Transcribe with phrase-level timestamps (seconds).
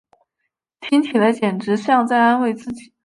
[0.79, 2.91] 听起来简直像在安慰自己